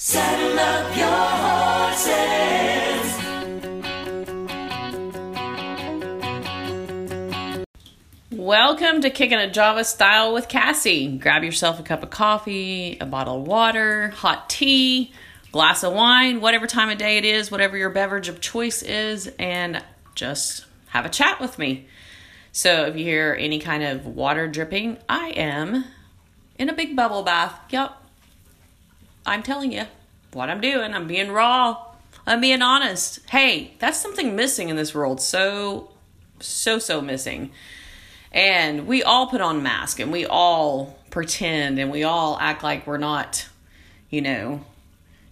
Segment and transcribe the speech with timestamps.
[0.00, 1.08] Saddle up your
[1.42, 1.98] horses.
[8.30, 11.18] Welcome to Kicking It Java Style with Cassie.
[11.18, 15.12] Grab yourself a cup of coffee, a bottle of water, hot tea,
[15.50, 19.28] glass of wine, whatever time of day it is, whatever your beverage of choice is,
[19.36, 19.82] and
[20.14, 21.88] just have a chat with me.
[22.52, 25.86] So if you hear any kind of water dripping, I am
[26.56, 27.58] in a big bubble bath.
[27.70, 28.04] Yup.
[29.28, 29.84] I'm telling you
[30.32, 30.94] what I'm doing.
[30.94, 31.84] I'm being raw.
[32.26, 33.20] I'm being honest.
[33.30, 35.20] Hey, that's something missing in this world.
[35.20, 35.90] So,
[36.40, 37.52] so, so missing.
[38.32, 42.86] And we all put on masks and we all pretend and we all act like
[42.86, 43.48] we're not,
[44.10, 44.64] you know,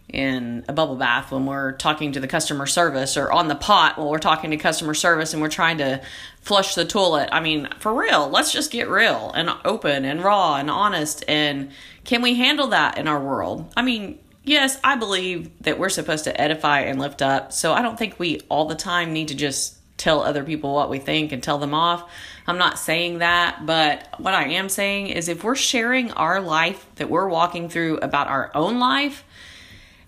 [0.09, 3.99] in a bubble bath when we're talking to the customer service or on the pot
[3.99, 6.01] while we're talking to customer service and we're trying to
[6.41, 7.29] flush the toilet.
[7.33, 11.25] I mean, for real, let's just get real and open and raw and honest.
[11.27, 11.73] And
[12.05, 13.73] can we handle that in our world?
[13.77, 17.53] I mean, yes, I believe that we're supposed to edify and lift up.
[17.53, 20.91] So I don't think we all the time need to just tell other people what
[20.91, 22.09] we think and tell them off.
[22.47, 26.87] I'm not saying that, but what I am saying is if we're sharing our life
[26.97, 29.25] that we're walking through about our own life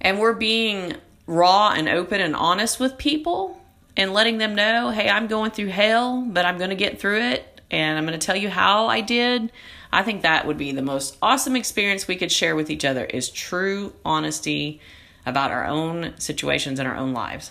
[0.00, 0.94] and we're being
[1.27, 3.60] raw and open and honest with people
[3.96, 7.20] and letting them know, hey, I'm going through hell, but I'm going to get through
[7.20, 9.52] it and I'm going to tell you how I did.
[9.92, 13.04] I think that would be the most awesome experience we could share with each other
[13.04, 14.80] is true honesty
[15.26, 17.50] about our own situations and our own lives.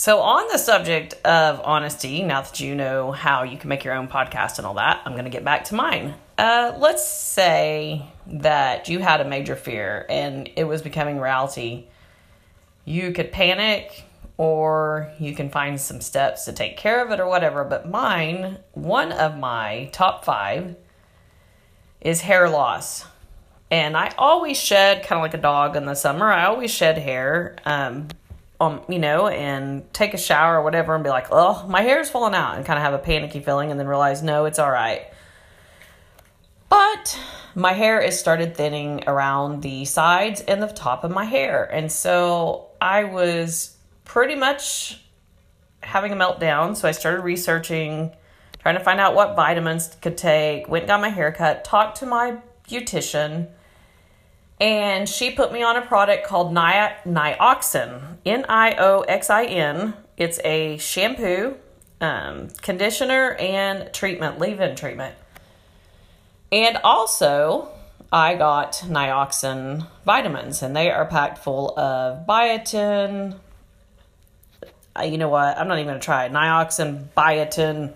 [0.00, 3.92] So, on the subject of honesty, now that you know how you can make your
[3.92, 6.14] own podcast and all that, I'm going to get back to mine.
[6.38, 11.88] Uh, let's say that you had a major fear and it was becoming reality.
[12.86, 14.04] You could panic
[14.38, 17.62] or you can find some steps to take care of it or whatever.
[17.62, 20.76] But mine, one of my top five,
[22.00, 23.04] is hair loss.
[23.70, 26.96] And I always shed, kind of like a dog in the summer, I always shed
[26.96, 27.56] hair.
[27.66, 28.08] Um,
[28.60, 32.10] um, you know, and take a shower or whatever and be like, oh, my hair's
[32.10, 34.70] falling out and kind of have a panicky feeling and then realize, no, it's all
[34.70, 35.06] right.
[36.68, 37.18] But
[37.54, 41.64] my hair is started thinning around the sides and the top of my hair.
[41.64, 45.02] And so I was pretty much
[45.82, 46.76] having a meltdown.
[46.76, 48.12] So I started researching,
[48.58, 51.98] trying to find out what vitamins could take, went and got my hair cut, talked
[52.00, 52.36] to my
[52.68, 53.48] beautician
[54.60, 59.44] and she put me on a product called Ni- Nioxin, N I O X I
[59.44, 59.94] N.
[60.16, 61.56] It's a shampoo,
[62.00, 65.14] um, conditioner, and treatment, leave in treatment.
[66.52, 67.68] And also,
[68.12, 73.38] I got Nioxin vitamins, and they are packed full of biotin.
[74.98, 75.56] Uh, you know what?
[75.56, 76.28] I'm not even going to try.
[76.28, 77.94] Nioxin, biotin,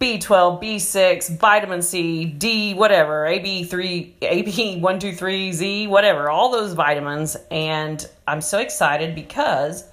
[0.00, 7.36] B12, B6, vitamin C, D, whatever, AB3, AB123, Z, whatever, all those vitamins.
[7.50, 9.84] And I'm so excited because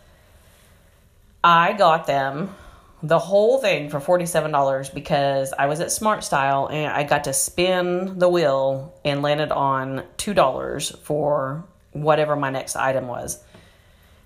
[1.43, 2.55] I got them
[3.01, 7.33] the whole thing for $47 because I was at Smart Style and I got to
[7.33, 11.63] spin the wheel and landed on $2 for
[11.93, 13.41] whatever my next item was.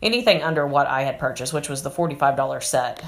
[0.02, 3.04] Anything under what I had purchased, which was the $45 set.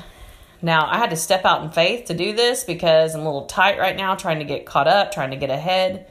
[0.65, 3.45] Now, I had to step out in faith to do this because I'm a little
[3.45, 6.07] tight right now, trying to get caught up, trying to get ahead.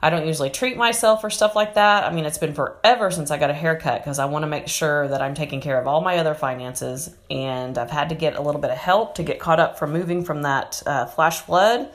[0.00, 2.04] I don't usually treat myself for stuff like that.
[2.04, 4.68] I mean, it's been forever since I got a haircut because I want to make
[4.68, 7.16] sure that I'm taking care of all my other finances.
[7.32, 9.92] And I've had to get a little bit of help to get caught up from
[9.92, 11.90] moving from that uh, flash flood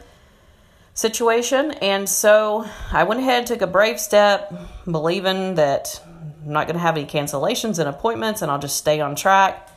[0.96, 1.72] situation.
[1.72, 4.54] And so I went ahead and took a brave step,
[4.84, 9.00] believing that I'm not going to have any cancellations and appointments and I'll just stay
[9.00, 9.70] on track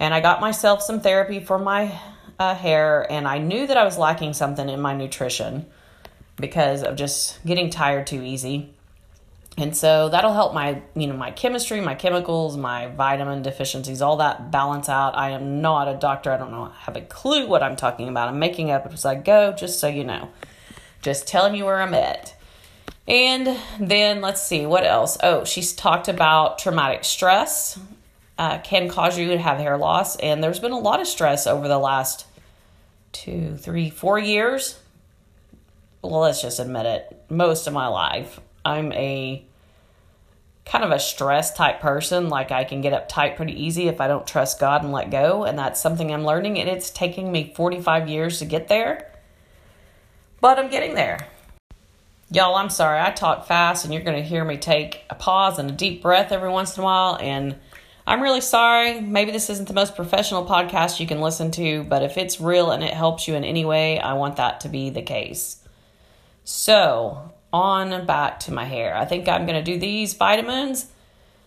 [0.00, 1.96] and I got myself some therapy for my
[2.38, 5.66] uh, hair, and I knew that I was lacking something in my nutrition
[6.36, 8.72] because of just getting tired too easy.
[9.58, 14.16] And so that'll help my, you know, my chemistry, my chemicals, my vitamin deficiencies, all
[14.16, 15.18] that balance out.
[15.18, 16.32] I am not a doctor.
[16.32, 18.28] I don't know, have a clue what I'm talking about.
[18.28, 20.30] I'm making up as I go, just so you know.
[21.02, 22.34] Just telling you where I'm at.
[23.06, 25.18] And then let's see what else.
[25.22, 27.78] Oh, she's talked about traumatic stress
[28.40, 30.16] uh, can cause you to have hair loss.
[30.16, 32.24] And there's been a lot of stress over the last
[33.12, 34.80] two, three, four years.
[36.00, 37.22] Well, let's just admit it.
[37.28, 39.44] Most of my life, I'm a
[40.64, 42.30] kind of a stress type person.
[42.30, 45.44] Like I can get uptight pretty easy if I don't trust God and let go.
[45.44, 46.58] And that's something I'm learning.
[46.58, 49.12] And it's taking me 45 years to get there.
[50.40, 51.28] But I'm getting there.
[52.30, 53.00] Y'all, I'm sorry.
[53.02, 56.00] I talk fast and you're going to hear me take a pause and a deep
[56.00, 57.18] breath every once in a while.
[57.20, 57.56] And
[58.10, 59.00] I'm really sorry.
[59.00, 62.72] Maybe this isn't the most professional podcast you can listen to, but if it's real
[62.72, 65.62] and it helps you in any way, I want that to be the case.
[66.42, 68.96] So, on back to my hair.
[68.96, 70.88] I think I'm going to do these vitamins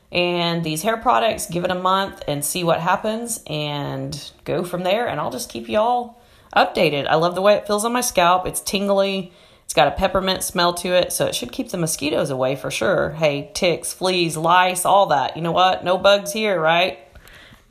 [0.10, 4.84] and these hair products, give it a month and see what happens and go from
[4.84, 5.06] there.
[5.06, 6.18] And I'll just keep y'all
[6.56, 7.08] updated.
[7.08, 8.48] I love the way it feels on my scalp.
[8.48, 9.34] It's tingly.
[9.74, 12.70] It's got a peppermint smell to it, so it should keep the mosquitoes away for
[12.70, 13.10] sure.
[13.14, 15.36] Hey, ticks, fleas, lice, all that.
[15.36, 15.84] You know what?
[15.84, 17.00] No bugs here, right?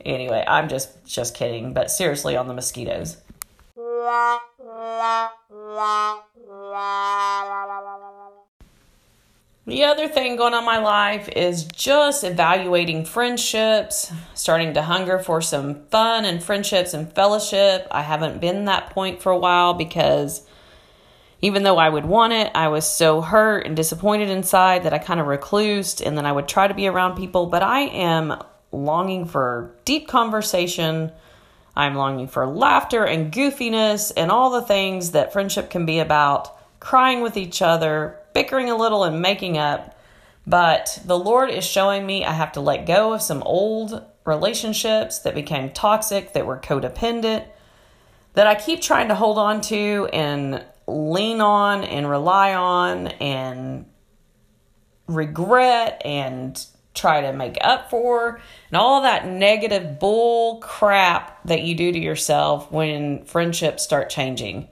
[0.03, 3.21] Anyway, I'm just just kidding, but seriously on the mosquitoes.
[9.65, 15.19] The other thing going on in my life is just evaluating friendships, starting to hunger
[15.19, 17.87] for some fun and friendships and fellowship.
[17.91, 20.45] I haven't been that point for a while because
[21.43, 24.97] even though I would want it, I was so hurt and disappointed inside that I
[24.97, 27.47] kind of reclused and then I would try to be around people.
[27.47, 28.41] But I am
[28.71, 31.11] longing for deep conversation.
[31.75, 36.57] I'm longing for laughter and goofiness and all the things that friendship can be about,
[36.79, 39.99] crying with each other, bickering a little and making up.
[40.47, 45.19] But the Lord is showing me I have to let go of some old relationships
[45.19, 47.45] that became toxic, that were codependent,
[48.33, 53.85] that I keep trying to hold on to and lean on and rely on and
[55.07, 58.39] regret and try to make up for
[58.69, 64.67] and all that negative bull crap that you do to yourself when friendships start changing.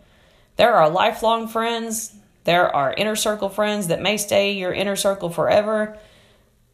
[0.57, 2.13] There are lifelong friends
[2.43, 5.97] there are inner circle friends that may stay your inner circle forever,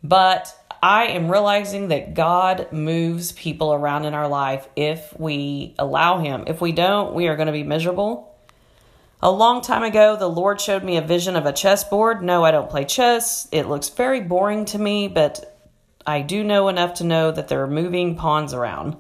[0.02, 6.20] but I am realizing that God moves people around in our life if we allow
[6.20, 6.46] Him.
[6.48, 8.37] If we don't, we are going to be miserable.
[9.20, 12.22] A long time ago, the Lord showed me a vision of a chessboard.
[12.22, 13.48] No, I don't play chess.
[13.52, 15.58] It looks very boring to me, but
[16.06, 18.96] I do know enough to know that there are moving pawns around.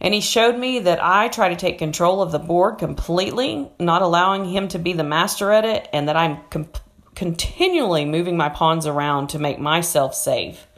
[0.00, 4.00] And he showed me that I try to take control of the board completely, not
[4.00, 6.68] allowing him to be the master at it, and that I'm com-
[7.16, 10.68] continually moving my pawns around to make myself safe.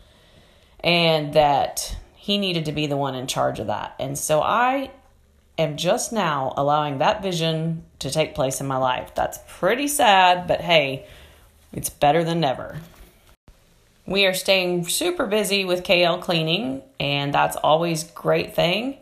[0.80, 3.94] And that he needed to be the one in charge of that.
[4.00, 4.90] And so I
[5.58, 9.14] am just now allowing that vision to take place in my life.
[9.14, 11.06] That's pretty sad, but hey,
[11.72, 12.80] it's better than never.
[14.06, 18.98] We are staying super busy with KL cleaning, and that's always great thing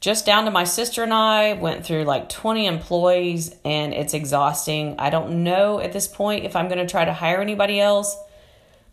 [0.00, 4.96] just down to my sister and I went through like 20 employees and it's exhausting.
[4.98, 8.16] I don't know at this point if I'm going to try to hire anybody else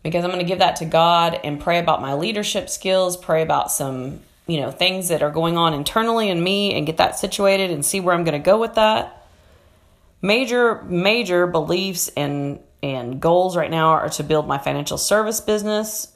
[0.02, 3.42] because I'm going to give that to God and pray about my leadership skills, pray
[3.42, 7.18] about some, you know, things that are going on internally in me and get that
[7.18, 9.26] situated and see where I'm going to go with that.
[10.20, 16.12] Major major beliefs and and goals right now are to build my financial service business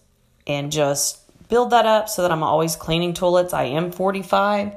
[0.46, 3.52] and just build that up so that I'm always cleaning toilets.
[3.52, 4.72] I am 45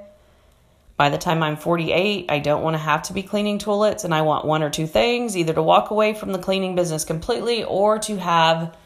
[0.97, 4.13] by the time I'm 48, I don't want to have to be cleaning toilets and
[4.13, 7.63] I want one or two things either to walk away from the cleaning business completely
[7.65, 8.77] or to have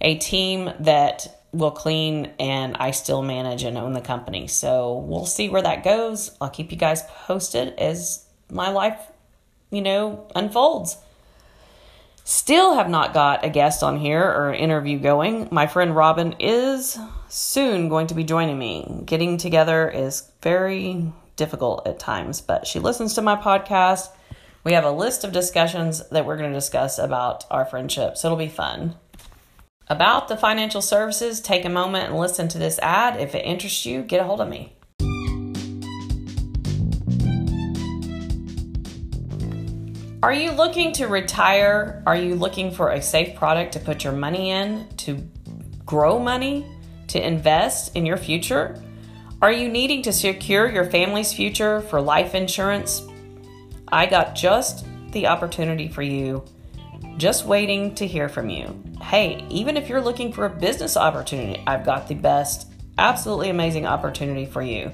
[0.00, 4.46] a team that will clean and I still manage and own the company.
[4.48, 6.36] So we'll see where that goes.
[6.40, 8.98] I'll keep you guys posted as my life,
[9.70, 10.96] you know, unfolds.
[12.26, 15.48] Still have not got a guest on here or an interview going.
[15.50, 16.98] My friend Robin is
[17.28, 19.02] soon going to be joining me.
[19.04, 24.08] Getting together is very difficult at times, but she listens to my podcast.
[24.64, 28.28] We have a list of discussions that we're going to discuss about our friendship, so
[28.28, 28.96] it'll be fun.
[29.88, 33.20] About the financial services, take a moment and listen to this ad.
[33.20, 34.72] If it interests you, get a hold of me.
[40.22, 42.02] Are you looking to retire?
[42.06, 45.22] Are you looking for a safe product to put your money in, to
[45.84, 46.64] grow money,
[47.08, 48.82] to invest in your future?
[49.42, 53.06] Are you needing to secure your family's future for life insurance?
[53.88, 56.42] I got just the opportunity for you,
[57.16, 58.80] just waiting to hear from you.
[59.00, 63.86] Hey, even if you're looking for a business opportunity, I've got the best, absolutely amazing
[63.86, 64.92] opportunity for you.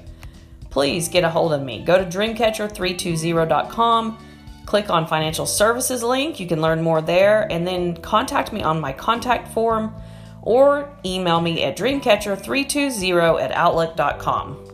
[0.69, 1.83] Please get a hold of me.
[1.83, 4.17] Go to dreamcatcher320.com,
[4.65, 6.39] click on financial services link.
[6.39, 9.93] You can learn more there, and then contact me on my contact form
[10.41, 14.70] or email me at dreamcatcher320 at outlook.com.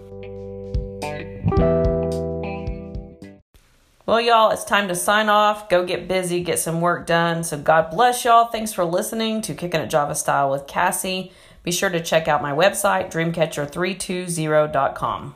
[4.07, 7.43] Well, y'all, it's time to sign off, go get busy, get some work done.
[7.43, 8.45] So, God bless y'all.
[8.45, 11.33] Thanks for listening to Kicking It Java Style with Cassie.
[11.63, 15.35] Be sure to check out my website, dreamcatcher320.com.